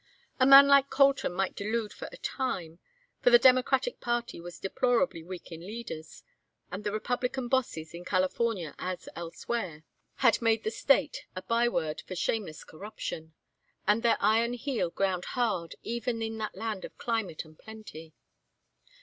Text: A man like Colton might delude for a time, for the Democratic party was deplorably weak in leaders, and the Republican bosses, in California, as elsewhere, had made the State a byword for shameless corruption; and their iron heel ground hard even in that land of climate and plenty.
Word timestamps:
A 0.39 0.47
man 0.47 0.65
like 0.67 0.89
Colton 0.89 1.31
might 1.33 1.55
delude 1.55 1.93
for 1.93 2.09
a 2.11 2.17
time, 2.17 2.79
for 3.19 3.29
the 3.29 3.37
Democratic 3.37 3.99
party 3.99 4.41
was 4.41 4.57
deplorably 4.57 5.21
weak 5.21 5.51
in 5.51 5.59
leaders, 5.61 6.23
and 6.71 6.83
the 6.83 6.91
Republican 6.91 7.47
bosses, 7.47 7.93
in 7.93 8.03
California, 8.03 8.73
as 8.79 9.07
elsewhere, 9.15 9.83
had 10.15 10.41
made 10.41 10.63
the 10.63 10.71
State 10.71 11.27
a 11.35 11.43
byword 11.43 12.01
for 12.07 12.15
shameless 12.15 12.63
corruption; 12.63 13.35
and 13.85 14.01
their 14.01 14.17
iron 14.19 14.53
heel 14.53 14.89
ground 14.89 15.25
hard 15.37 15.75
even 15.83 16.23
in 16.23 16.39
that 16.39 16.55
land 16.55 16.83
of 16.83 16.97
climate 16.97 17.45
and 17.45 17.59
plenty. 17.59 18.15